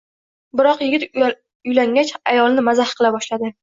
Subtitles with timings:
[0.61, 3.59] Biroq, yigit uylangach ayolini mazax qila boshladi